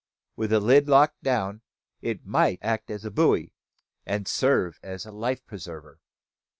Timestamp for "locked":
0.89-1.21